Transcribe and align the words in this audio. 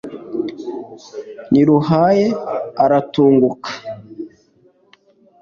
Ntiruharaye 1.51 2.27
aratunguka. 2.83 3.69